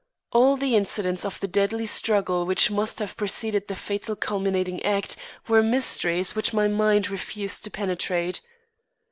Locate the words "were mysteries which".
5.47-6.55